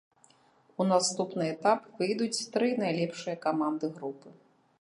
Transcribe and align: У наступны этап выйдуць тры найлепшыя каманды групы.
У 0.81 0.87
наступны 0.91 1.43
этап 1.55 1.85
выйдуць 1.99 2.45
тры 2.57 2.73
найлепшыя 2.85 3.39
каманды 3.45 3.95
групы. 4.01 4.29